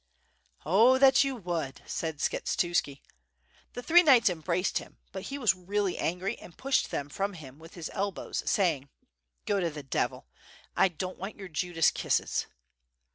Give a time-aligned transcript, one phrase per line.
[0.63, 3.01] "0 that you would...." said Skshetuski.
[3.73, 7.59] The three knights embraced him; but he was really angry and pushed them from him
[7.59, 8.89] with his elbows, saying:
[9.45, 10.25] "Go to the devil,
[10.75, 12.47] I don't want your Judas kisses."